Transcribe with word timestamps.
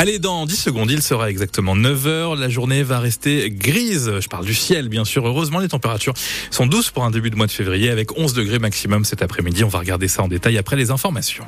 Allez, 0.00 0.18
dans 0.18 0.46
10 0.46 0.56
secondes, 0.56 0.90
il 0.90 1.02
sera 1.02 1.28
exactement 1.28 1.76
9h. 1.76 2.34
La 2.38 2.48
journée 2.48 2.82
va 2.82 3.00
rester 3.00 3.50
grise. 3.50 4.10
Je 4.18 4.28
parle 4.28 4.46
du 4.46 4.54
ciel, 4.54 4.88
bien 4.88 5.04
sûr. 5.04 5.28
Heureusement, 5.28 5.58
les 5.58 5.68
températures 5.68 6.14
sont 6.50 6.64
douces 6.64 6.90
pour 6.90 7.04
un 7.04 7.10
début 7.10 7.28
de 7.28 7.36
mois 7.36 7.46
de 7.46 7.52
février 7.52 7.90
avec 7.90 8.18
11 8.18 8.32
degrés 8.32 8.58
maximum 8.58 9.04
cet 9.04 9.20
après-midi. 9.20 9.62
On 9.62 9.68
va 9.68 9.78
regarder 9.78 10.08
ça 10.08 10.22
en 10.22 10.28
détail 10.28 10.56
après 10.56 10.76
les 10.76 10.90
informations. 10.90 11.44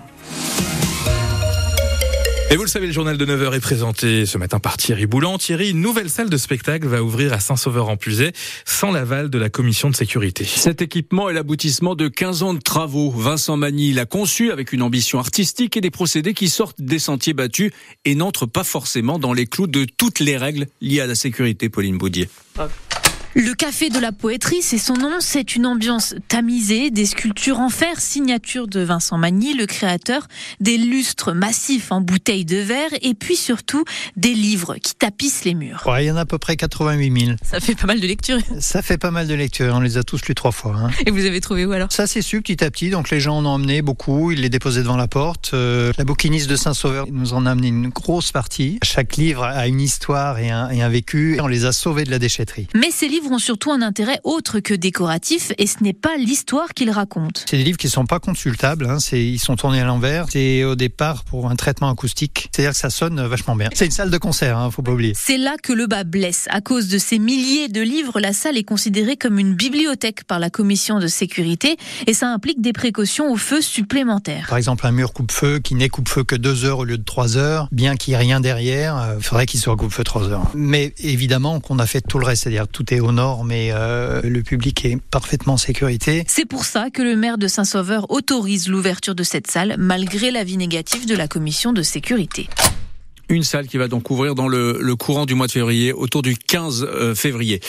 Et 2.53 2.57
vous 2.57 2.65
le 2.65 2.69
savez, 2.69 2.87
le 2.87 2.93
journal 2.93 3.17
de 3.17 3.25
9h 3.25 3.55
est 3.55 3.61
présenté 3.61 4.27
ce 4.27 4.37
matin 4.37 4.59
par 4.59 4.77
Thierry 4.77 5.07
Boulan. 5.07 5.39
Thierry, 5.39 5.71
une 5.71 5.81
nouvelle 5.81 6.11
salle 6.11 6.29
de 6.29 6.37
spectacle 6.37 6.87
va 6.87 7.03
ouvrir 7.03 7.33
à 7.33 7.41
Saint-Sauveur-en-Puisaye 7.41 8.33
sans 8.67 8.93
l'aval 8.93 9.31
de 9.31 9.39
la 9.39 9.49
commission 9.49 9.89
de 9.89 9.97
sécurité. 9.97 10.45
Cet 10.45 10.83
équipement 10.83 11.31
est 11.31 11.33
l'aboutissement 11.33 11.95
de 11.95 12.09
15 12.09 12.43
ans 12.43 12.53
de 12.53 12.61
travaux. 12.61 13.11
Vincent 13.11 13.57
Magny 13.57 13.95
l'a 13.95 14.05
conçu 14.05 14.51
avec 14.51 14.75
une 14.75 14.83
ambition 14.83 15.19
artistique 15.19 15.79
et 15.79 15.81
des 15.81 15.91
procédés 15.91 16.35
qui 16.35 16.51
sortent 16.51 16.83
des 16.83 16.99
sentiers 16.99 17.33
battus 17.33 17.73
et 18.05 18.15
n'entrent 18.15 18.45
pas 18.45 18.65
forcément 18.65 19.19
dans 19.19 19.33
les 19.33 19.47
clous 19.47 19.67
de 19.67 19.87
toutes 19.87 20.21
les 20.21 20.37
règles 20.37 20.67
liées 20.83 21.01
à 21.01 21.07
la 21.07 21.15
sécurité, 21.15 21.71
Pauline 21.71 21.97
Boudier. 21.97 22.29
Le 23.35 23.55
café 23.55 23.89
de 23.89 23.99
la 23.99 24.13
poétrie, 24.13 24.61
c'est 24.61 24.77
son 24.77 24.93
nom, 24.93 25.17
c'est 25.21 25.57
une 25.57 25.65
ambiance 25.65 26.15
tamisée, 26.29 26.91
des 26.91 27.07
sculptures 27.07 27.61
en 27.61 27.71
fer, 27.71 27.99
signature 27.99 28.69
de 28.69 28.81
Vincent 28.81 29.17
Magny, 29.17 29.55
le 29.55 29.65
créateur, 29.65 30.29
des 30.61 30.77
lustres 30.77 31.33
massifs 31.33 31.93
en 31.93 32.03
bouteilles 32.03 32.45
de 32.45 32.59
verre 32.59 32.91
et 33.01 33.15
puis 33.15 33.37
surtout 33.37 33.87
des 34.19 34.35
livres 34.35 34.75
qui 34.77 34.95
tapissent 34.95 35.47
les 35.47 35.55
murs. 35.55 35.83
Ouais, 35.87 36.05
il 36.05 36.09
y 36.09 36.11
en 36.11 36.17
a 36.17 36.21
à 36.21 36.25
peu 36.27 36.37
près 36.37 36.57
88 36.57 37.21
000. 37.25 37.37
Ça 37.43 37.59
fait 37.61 37.75
pas 37.75 37.87
mal 37.87 38.01
de 38.01 38.07
lectures. 38.07 38.39
Ça 38.61 38.83
fait 38.83 38.99
pas 38.99 39.11
mal 39.11 39.27
de 39.27 39.33
lectures, 39.33 39.73
on 39.75 39.81
les 39.81 39.97
a 39.97 40.03
tous 40.03 40.21
lus 40.27 40.35
trois 40.35 40.53
fois. 40.53 40.77
Hein. 40.77 40.91
Et 41.07 41.11
vous 41.11 41.25
avez 41.25 41.41
trouvé 41.41 41.65
où 41.65 41.73
alors? 41.73 41.91
Ça 41.91 42.07
s'est 42.07 42.21
su 42.21 42.43
petit 42.43 42.63
à 42.63 42.71
petit, 42.71 42.91
donc 42.91 43.09
les 43.09 43.19
gens 43.19 43.39
en 43.39 43.47
ont 43.47 43.55
emmené 43.55 43.81
beaucoup, 43.81 44.31
ils 44.31 44.43
les 44.43 44.51
déposaient 44.51 44.83
devant 44.83 44.99
la 44.99 45.09
porte. 45.09 45.53
Euh, 45.55 45.91
la 45.97 46.05
bouquiniste 46.05 46.51
de 46.51 46.57
Saint-Sauveur 46.57 47.07
nous 47.11 47.33
en 47.33 47.47
a 47.47 47.53
amené 47.53 47.69
une 47.69 47.89
grosse 47.89 48.31
partie. 48.31 48.79
Chaque 48.83 49.17
livre 49.17 49.45
a 49.45 49.67
une 49.69 49.81
histoire 49.81 50.39
et 50.39 50.51
un, 50.51 50.69
et 50.69 50.83
un 50.83 50.91
vécu, 50.91 51.39
on 51.41 51.47
les 51.47 51.65
a 51.65 51.73
sauvés 51.73 52.05
de 52.05 52.11
la 52.11 52.19
déchetterie. 52.19 52.67
Mais 52.75 52.91
ces 52.91 53.09
livres 53.09 53.22
ont 53.31 53.39
surtout 53.39 53.71
un 53.73 53.83
intérêt 53.83 54.21
autre 54.25 54.61
que 54.61 54.75
décoratif 54.75 55.53
et 55.59 55.67
ce 55.67 55.83
n'est 55.83 55.93
pas 55.93 56.17
l'histoire 56.17 56.75
qu'ils 56.75 56.91
racontent. 56.91 57.43
C'est 57.49 57.59
des 57.59 57.65
livres 57.65 57.79
qui 57.79 57.89
sont 57.89 58.07
pas 58.07 58.19
consultables, 58.19 58.87
hein, 58.87 58.99
ils 59.13 59.39
sont 59.39 59.57
tournés 59.57 59.81
à 59.81 59.85
l'envers. 59.85 60.27
C'est 60.31 60.65
au 60.65 60.75
départ 60.75 61.25
pour 61.25 61.51
un 61.51 61.57
traitement 61.57 61.91
acoustique, 61.91 62.49
c'est-à-dire 62.53 62.73
que 62.73 62.79
ça 62.79 62.91
sonne 62.91 63.25
vachement 63.27 63.57
bien. 63.57 63.69
C'est 63.75 63.85
une 63.85 63.93
salle 63.93 64.11
de 64.11 64.19
concert, 64.19 64.59
hein, 64.59 64.71
faut 64.71 64.83
pas 64.83 64.93
oublier. 64.93 65.13
C'est 65.17 65.39
là 65.39 65.57
que 65.63 65.73
le 65.73 65.87
bas 65.87 66.05
blesse. 66.05 66.47
À 66.51 66.61
cause 66.61 66.89
de 66.89 66.99
ces 66.99 67.19
milliers 67.19 67.69
de 67.69 67.81
livres, 67.81 68.21
la 68.21 68.33
salle 68.33 68.57
est 68.57 68.65
considérée 68.65 69.17
comme 69.17 69.39
une 69.39 69.55
bibliothèque 69.55 70.25
par 70.25 70.39
la 70.39 70.51
commission 70.51 70.99
de 70.99 71.07
sécurité 71.07 71.77
et 72.07 72.15
ça 72.15 72.29
implique 72.29 72.61
des 72.61 72.73
précautions 72.73 73.31
au 73.31 73.37
feu 73.37 73.61
supplémentaires. 73.61 74.47
Par 74.49 74.59
exemple, 74.59 74.87
un 74.87 74.93
mur 74.93 75.13
coupe-feu 75.13 75.59
qui 75.59 75.75
n'est 75.75 75.89
coupe-feu 75.89 76.25
que 76.25 76.37
deux 76.37 76.65
heures 76.65 76.79
au 76.79 76.85
lieu 76.85 76.99
de 76.99 77.05
trois 77.05 77.37
heures, 77.37 77.69
bien 77.73 77.97
qu'il 77.97 78.13
n'y 78.13 78.15
ait 78.17 78.23
rien 78.23 78.41
derrière, 78.41 78.97
il 78.97 79.17
euh, 79.17 79.21
faudrait 79.21 79.47
qu'il 79.47 79.61
soit 79.61 79.77
coupe-feu 79.77 80.05
trois 80.05 80.29
heures. 80.29 80.51
Mais 80.55 80.95
évidemment 80.99 81.61
qu'on 81.61 81.79
a 81.79 81.87
fait 81.87 82.01
tout 82.01 82.19
le 82.19 82.27
reste, 82.27 82.45
c'est-à-dire 82.45 82.69
tout 82.69 82.93
est 82.93 83.01
et 83.51 83.73
euh, 83.73 84.23
le 84.23 84.43
public 84.43 84.85
est 84.85 84.99
parfaitement 85.11 85.55
en 85.55 85.57
sécurité. 85.59 86.25
C'est 86.29 86.47
pour 86.47 86.65
ça 86.65 86.91
que 86.91 87.03
le 87.03 87.17
maire 87.17 87.37
de 87.37 87.47
Saint-Sauveur 87.47 88.11
autorise 88.11 88.69
l'ouverture 88.69 89.15
de 89.15 89.23
cette 89.23 89.51
salle 89.51 89.75
malgré 89.79 90.31
l'avis 90.31 90.57
négatif 90.57 91.07
de 91.07 91.15
la 91.15 91.29
commission 91.29 91.73
de 91.73 91.83
sécurité. 91.83 92.49
Une 93.33 93.45
salle 93.45 93.67
qui 93.67 93.79
va 93.79 93.89
donc 93.89 94.11
ouvrir 94.11 94.35
dans 94.35 94.47
le, 94.47 94.95
courant 94.95 95.25
du 95.25 95.35
mois 95.35 95.47
de 95.47 95.53
février, 95.53 95.91
autour 95.91 96.21
du 96.21 96.37
15 96.37 96.83
euh, 96.87 97.15
février. 97.15 97.61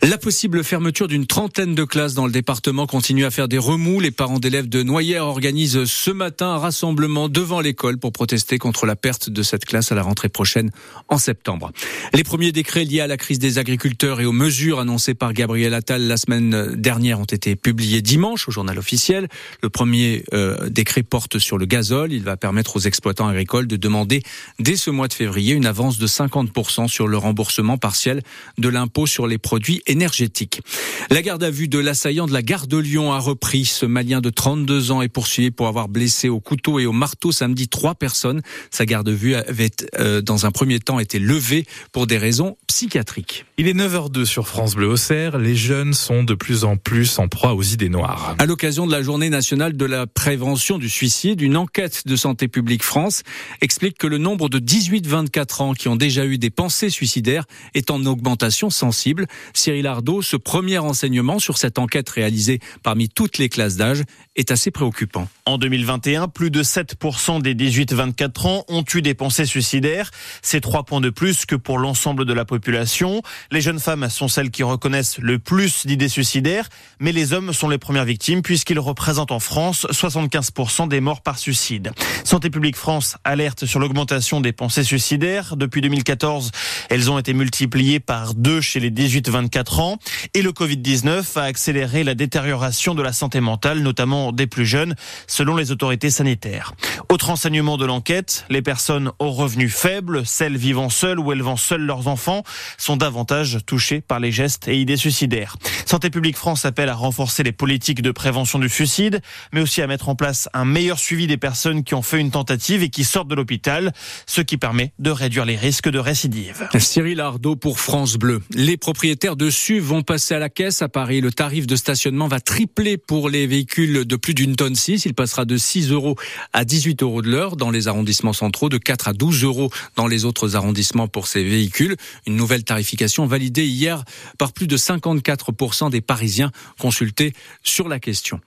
La 0.00 0.16
possible 0.16 0.64
fermeture 0.64 1.08
d'une 1.08 1.26
trentaine 1.26 1.74
de 1.74 1.84
classes 1.84 2.14
dans 2.14 2.24
le 2.24 2.32
département 2.32 2.86
continue 2.86 3.26
à 3.26 3.30
faire 3.30 3.46
des 3.46 3.58
remous. 3.58 4.00
Les 4.00 4.12
parents 4.12 4.38
d'élèves 4.38 4.70
de 4.70 4.82
Noyères 4.82 5.26
organisent 5.26 5.84
ce 5.84 6.10
matin 6.10 6.46
un 6.46 6.56
rassemblement 6.56 7.28
devant 7.28 7.60
l'école 7.60 7.98
pour 7.98 8.12
protester 8.12 8.56
contre 8.56 8.86
la 8.86 8.96
perte 8.96 9.28
de 9.28 9.42
cette 9.42 9.66
classe 9.66 9.92
à 9.92 9.94
la 9.94 10.02
rentrée 10.02 10.30
prochaine 10.30 10.70
en 11.08 11.18
septembre. 11.18 11.70
Les 12.14 12.24
premiers 12.24 12.50
décrets 12.50 12.86
liés 12.86 13.00
à 13.00 13.06
la 13.06 13.18
crise 13.18 13.38
des 13.38 13.58
agriculteurs 13.58 14.22
et 14.22 14.24
aux 14.24 14.32
mesures 14.32 14.80
annoncées 14.80 15.12
par 15.12 15.34
Gabriel 15.34 15.74
Attal 15.74 16.00
la 16.00 16.16
semaine 16.16 16.74
dernière 16.76 17.20
ont 17.20 17.24
été 17.24 17.56
publiés 17.56 18.00
dimanche 18.00 18.48
au 18.48 18.52
journal 18.52 18.78
officiel. 18.78 19.28
Le 19.62 19.68
premier 19.68 20.24
euh, 20.32 20.70
décret 20.70 21.02
porte 21.02 21.38
sur 21.38 21.58
le 21.58 21.66
gazole. 21.66 22.14
Il 22.14 22.22
va 22.22 22.38
permettre 22.38 22.76
aux 22.76 22.80
exploitants 22.80 23.28
agricoles 23.28 23.66
de 23.66 23.76
demander 23.76 24.22
dès 24.58 24.76
ce 24.76 24.88
mois 24.88 25.09
de 25.10 25.14
février 25.14 25.52
une 25.52 25.66
avance 25.66 25.98
de 25.98 26.06
50% 26.06 26.88
sur 26.88 27.06
le 27.06 27.18
remboursement 27.18 27.76
partiel 27.76 28.22
de 28.56 28.68
l'impôt 28.68 29.06
sur 29.06 29.26
les 29.26 29.36
produits 29.36 29.82
énergétiques. 29.86 30.62
La 31.10 31.20
garde 31.20 31.42
à 31.42 31.50
vue 31.50 31.68
de 31.68 31.78
l'assaillant 31.78 32.26
de 32.26 32.32
la 32.32 32.42
gare 32.42 32.66
de 32.66 32.78
Lyon 32.78 33.12
a 33.12 33.18
repris. 33.18 33.64
Ce 33.64 33.84
Malien 33.84 34.20
de 34.20 34.30
32 34.30 34.90
ans 34.92 35.02
est 35.02 35.08
poursuivi 35.08 35.50
pour 35.50 35.66
avoir 35.66 35.88
blessé 35.88 36.28
au 36.28 36.40
couteau 36.40 36.78
et 36.78 36.86
au 36.86 36.92
marteau 36.92 37.32
samedi 37.32 37.68
trois 37.68 37.94
personnes. 37.94 38.40
Sa 38.70 38.86
garde 38.86 39.08
à 39.08 39.12
vue 39.12 39.34
avait 39.34 39.70
euh, 39.98 40.22
dans 40.22 40.46
un 40.46 40.50
premier 40.50 40.78
temps 40.78 40.98
été 40.98 41.18
levée 41.18 41.66
pour 41.92 42.06
des 42.06 42.16
raisons 42.16 42.56
psychiatriques. 42.66 43.44
Il 43.58 43.66
est 43.66 43.74
9h02 43.74 44.24
sur 44.24 44.46
France 44.46 44.74
Bleu 44.74 44.88
Auxerre. 44.88 45.38
Les 45.38 45.56
jeunes 45.56 45.92
sont 45.92 46.22
de 46.22 46.34
plus 46.34 46.64
en 46.64 46.76
plus 46.76 47.18
en 47.18 47.28
proie 47.28 47.54
aux 47.54 47.62
idées 47.62 47.88
noires. 47.88 48.36
À 48.38 48.46
l'occasion 48.46 48.86
de 48.86 48.92
la 48.92 49.02
journée 49.02 49.30
nationale 49.30 49.76
de 49.76 49.84
la 49.84 50.06
prévention 50.06 50.78
du 50.78 50.88
suicide, 50.88 51.40
une 51.40 51.56
enquête 51.56 52.06
de 52.06 52.16
Santé 52.16 52.48
publique 52.48 52.82
France 52.82 53.22
explique 53.60 53.98
que 53.98 54.06
le 54.06 54.18
nombre 54.18 54.48
de 54.48 54.58
18-24 55.00 55.62
ans 55.62 55.74
qui 55.74 55.88
ont 55.88 55.96
déjà 55.96 56.24
eu 56.24 56.38
des 56.38 56.50
pensées 56.50 56.90
suicidaires 56.90 57.44
est 57.74 57.90
en 57.90 58.04
augmentation 58.06 58.70
sensible. 58.70 59.26
Cyril 59.54 59.86
Ardo, 59.86 60.22
ce 60.22 60.36
premier 60.36 60.78
enseignement 60.78 61.38
sur 61.38 61.58
cette 61.58 61.78
enquête 61.78 62.08
réalisée 62.08 62.60
parmi 62.82 63.08
toutes 63.08 63.38
les 63.38 63.48
classes 63.48 63.76
d'âge 63.76 64.02
est 64.36 64.50
assez 64.50 64.70
préoccupant. 64.70 65.28
En 65.46 65.58
2021, 65.58 66.28
plus 66.28 66.50
de 66.50 66.62
7% 66.62 67.42
des 67.42 67.54
18-24 67.54 68.46
ans 68.46 68.64
ont 68.68 68.84
eu 68.94 69.02
des 69.02 69.14
pensées 69.14 69.44
suicidaires. 69.44 70.10
C'est 70.42 70.60
3 70.60 70.84
points 70.84 71.00
de 71.00 71.10
plus 71.10 71.46
que 71.46 71.56
pour 71.56 71.78
l'ensemble 71.78 72.24
de 72.24 72.32
la 72.32 72.44
population. 72.44 73.22
Les 73.50 73.60
jeunes 73.60 73.80
femmes 73.80 74.08
sont 74.08 74.28
celles 74.28 74.50
qui 74.50 74.62
reconnaissent 74.62 75.18
le 75.18 75.38
plus 75.38 75.86
d'idées 75.86 76.08
suicidaires, 76.08 76.68
mais 77.00 77.12
les 77.12 77.32
hommes 77.32 77.52
sont 77.52 77.68
les 77.68 77.78
premières 77.78 78.04
victimes 78.04 78.42
puisqu'ils 78.42 78.78
représentent 78.78 79.32
en 79.32 79.40
France 79.40 79.86
75% 79.90 80.88
des 80.88 81.00
morts 81.00 81.22
par 81.22 81.38
suicide. 81.38 81.92
Santé 82.24 82.50
publique 82.50 82.76
France 82.76 83.16
alerte 83.24 83.66
sur 83.66 83.80
l'augmentation 83.80 84.40
des 84.40 84.52
pensées 84.52 84.79
suicidaires. 84.84 85.56
Depuis 85.56 85.80
2014, 85.80 86.50
elles 86.88 87.10
ont 87.10 87.18
été 87.18 87.32
multipliées 87.32 88.00
par 88.00 88.34
deux 88.34 88.60
chez 88.60 88.80
les 88.80 88.90
18-24 88.90 89.80
ans 89.80 89.98
et 90.34 90.42
le 90.42 90.50
Covid-19 90.52 91.38
a 91.38 91.42
accéléré 91.42 92.04
la 92.04 92.14
détérioration 92.14 92.94
de 92.94 93.02
la 93.02 93.12
santé 93.12 93.40
mentale, 93.40 93.80
notamment 93.80 94.32
des 94.32 94.46
plus 94.46 94.66
jeunes, 94.66 94.94
selon 95.26 95.56
les 95.56 95.72
autorités 95.72 96.10
sanitaires. 96.10 96.72
Autre 97.08 97.30
enseignement 97.30 97.76
de 97.76 97.84
l'enquête, 97.84 98.44
les 98.48 98.62
personnes 98.62 99.10
aux 99.18 99.30
revenus 99.30 99.74
faibles, 99.74 100.24
celles 100.24 100.56
vivant 100.56 100.88
seules 100.88 101.18
ou 101.18 101.32
élevant 101.32 101.56
seules 101.56 101.84
leurs 101.84 102.08
enfants, 102.08 102.42
sont 102.78 102.96
davantage 102.96 103.58
touchés 103.66 104.00
par 104.00 104.20
les 104.20 104.32
gestes 104.32 104.68
et 104.68 104.78
idées 104.78 104.96
suicidaires. 104.96 105.56
Santé 105.86 106.10
publique 106.10 106.36
France 106.36 106.64
appelle 106.64 106.88
à 106.88 106.94
renforcer 106.94 107.42
les 107.42 107.52
politiques 107.52 108.02
de 108.02 108.10
prévention 108.10 108.58
du 108.58 108.68
suicide, 108.68 109.20
mais 109.52 109.60
aussi 109.60 109.82
à 109.82 109.86
mettre 109.86 110.08
en 110.08 110.14
place 110.14 110.48
un 110.54 110.64
meilleur 110.64 110.98
suivi 110.98 111.26
des 111.26 111.36
personnes 111.36 111.84
qui 111.84 111.94
ont 111.94 112.02
fait 112.02 112.20
une 112.20 112.30
tentative 112.30 112.82
et 112.82 112.90
qui 112.90 113.04
sortent 113.04 113.28
de 113.28 113.34
l'hôpital, 113.34 113.92
ce 114.26 114.40
qui 114.40 114.56
permet 114.56 114.69
de 114.98 115.10
réduire 115.10 115.44
les 115.44 115.56
risques 115.56 115.88
de 115.88 115.98
récidive. 115.98 116.68
Cyril 116.78 117.20
Ardo 117.20 117.56
pour 117.56 117.80
France 117.80 118.16
Bleu. 118.16 118.40
Les 118.54 118.76
propriétaires 118.76 119.34
de 119.34 119.50
SUV 119.50 119.80
vont 119.80 120.02
passer 120.02 120.34
à 120.34 120.38
la 120.38 120.48
caisse 120.48 120.80
à 120.80 120.88
Paris. 120.88 121.20
Le 121.20 121.32
tarif 121.32 121.66
de 121.66 121.74
stationnement 121.74 122.28
va 122.28 122.38
tripler 122.40 122.96
pour 122.96 123.28
les 123.28 123.46
véhicules 123.46 124.04
de 124.04 124.16
plus 124.16 124.34
d'une 124.34 124.54
tonne 124.54 124.76
6. 124.76 125.06
Il 125.06 125.14
passera 125.14 125.44
de 125.44 125.56
6 125.56 125.90
euros 125.90 126.14
à 126.52 126.64
18 126.64 127.02
euros 127.02 127.20
de 127.20 127.28
l'heure 127.28 127.56
dans 127.56 127.70
les 127.70 127.88
arrondissements 127.88 128.32
centraux, 128.32 128.68
de 128.68 128.78
4 128.78 129.08
à 129.08 129.12
12 129.12 129.42
euros 129.42 129.70
dans 129.96 130.06
les 130.06 130.24
autres 130.24 130.54
arrondissements 130.54 131.08
pour 131.08 131.26
ces 131.26 131.42
véhicules. 131.42 131.96
Une 132.26 132.36
nouvelle 132.36 132.62
tarification 132.62 133.26
validée 133.26 133.66
hier 133.66 134.04
par 134.38 134.52
plus 134.52 134.68
de 134.68 134.76
54% 134.76 135.90
des 135.90 136.00
Parisiens 136.00 136.52
consultés 136.78 137.32
sur 137.64 137.88
la 137.88 137.98
question. 137.98 138.40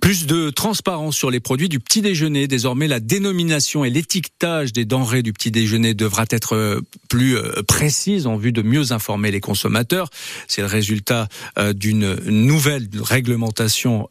Plus 0.00 0.26
de 0.26 0.50
transparence 0.50 1.16
sur 1.16 1.30
les 1.30 1.40
produits 1.40 1.70
du 1.70 1.80
petit 1.80 2.02
déjeuner. 2.02 2.46
Désormais, 2.46 2.88
la 2.88 3.00
dénomination 3.00 3.84
et 3.86 3.90
l'étiquetage 3.90 4.72
des 4.72 4.84
denrées 4.84 5.22
du 5.22 5.32
petit 5.32 5.50
déjeuner 5.50 5.61
devra 5.66 6.24
être 6.30 6.54
euh, 6.54 6.80
plus 7.08 7.36
euh, 7.36 7.62
précise 7.66 8.26
en 8.26 8.36
vue 8.36 8.52
de 8.52 8.62
mieux 8.62 8.92
informer 8.92 9.30
les 9.30 9.40
consommateurs. 9.40 10.08
C'est 10.48 10.62
le 10.62 10.66
résultat 10.66 11.28
euh, 11.58 11.72
d'une 11.72 12.14
nouvelle 12.26 12.88
réglementation 12.94 14.08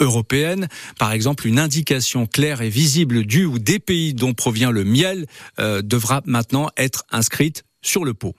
européenne. 0.00 0.68
Par 0.98 1.12
exemple, 1.12 1.46
une 1.46 1.58
indication 1.58 2.26
claire 2.26 2.62
et 2.62 2.68
visible 2.68 3.24
du 3.24 3.44
ou 3.44 3.58
des 3.58 3.78
pays 3.78 4.14
dont 4.14 4.34
provient 4.34 4.70
le 4.70 4.84
miel 4.84 5.26
devra 5.58 6.22
maintenant 6.24 6.70
être 6.76 7.04
inscrite 7.10 7.64
sur 7.82 8.04
le 8.04 8.14
pot. 8.14 8.34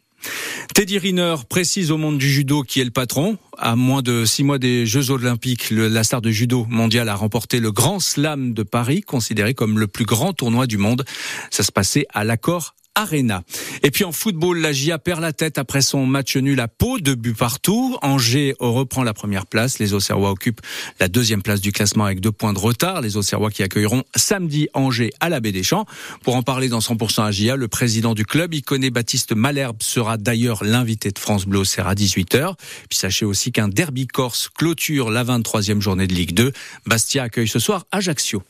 Teddy 0.74 0.98
Riner 0.98 1.36
précise 1.50 1.92
au 1.92 1.98
monde 1.98 2.18
du 2.18 2.30
judo 2.30 2.64
qui 2.64 2.82
est 2.82 2.86
le 2.86 2.92
patron. 2.92 3.38
À 3.58 3.76
moins 3.76 4.02
de 4.02 4.26
six 4.26 4.44
mois 4.44 4.58
des 4.58 4.86
Jeux 4.86 5.12
Olympiques, 5.12 5.70
la 5.72 6.04
star 6.04 6.22
de 6.22 6.32
judo 6.32 6.66
mondial 6.70 7.10
a 7.10 7.16
remporté 7.16 7.60
le 7.60 7.72
Grand 7.72 8.00
Slam 8.00 8.54
de 8.54 8.64
Paris, 8.64 9.02
considéré 9.02 9.54
comme 9.54 9.80
le 9.80 9.88
plus 9.88 10.06
grand 10.06 10.34
tournoi 10.34 10.68
du 10.68 10.78
monde. 10.78 11.06
Ça 11.50 11.64
se 11.64 11.72
passait 11.72 12.06
à 12.14 12.24
l'accord 12.24 12.76
Arena. 12.96 13.44
Et 13.84 13.92
puis 13.92 14.04
en 14.04 14.12
football, 14.12 14.60
la 14.60 14.74
GIA 14.74 15.00
perd 15.00 15.22
la 15.22 15.32
tête 15.34 15.58
après 15.58 15.82
son 15.82 16.06
match 16.06 16.36
nul 16.36 16.60
à 16.60 16.68
Pau, 16.68 17.00
deux 17.00 17.16
buts 17.16 17.34
partout. 17.34 17.98
Angers 18.02 18.54
reprend 18.60 19.04
la 19.04 19.14
première 19.14 19.46
place. 19.46 19.80
Les 19.80 19.94
Auxerrois 19.94 20.32
occupent 20.32 20.62
la 21.00 21.08
deuxième 21.08 21.42
place 21.42 21.62
du 21.62 21.72
classement 21.72 22.06
avec 22.06 22.20
deux 22.20 22.32
points 22.32 22.54
de 22.54 22.60
retard. 22.60 23.02
Les 23.02 23.18
Auxerrois 23.18 23.50
qui 23.50 23.64
accueilleront 23.64 24.04
samedi 24.16 24.68
Angers 24.74 25.12
à 25.20 25.30
la 25.30 25.40
Baie 25.40 25.52
des 25.52 25.64
Champs. 25.64 25.86
Pour 26.24 26.36
en 26.36 26.44
parler 26.44 26.68
dans 26.68 26.80
100% 26.80 27.24
AGIA, 27.24 27.56
le 27.56 27.68
président 27.68 28.14
du 28.14 28.26
club, 28.26 28.54
Iconé 28.54 28.90
Baptiste 28.90 29.34
Malherbe, 29.34 29.82
sera 29.82 30.18
d'ailleurs 30.18 30.64
l'invité 30.64 31.12
de 31.12 31.20
France 31.20 31.46
Bleu 31.46 31.60
Auxerre 31.60 31.88
à 31.88 31.96
18h. 31.96 32.56
Puis 32.90 33.00
sachez 33.00 33.26
aussi 33.26 33.52
qu'un 33.52 33.70
derby 33.70 34.08
corse 34.08 34.50
clôture 34.50 35.10
la 35.10 35.24
23e 35.24 35.80
journée 35.80 36.08
de 36.08 36.14
Ligue 36.14 36.34
2. 36.34 36.52
Bastia 36.86 37.24
accueille 37.24 37.48
ce 37.48 37.60
soir 37.60 37.86
Ajaccio. 37.92 38.44